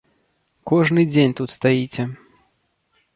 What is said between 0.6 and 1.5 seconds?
Кожны дзень тут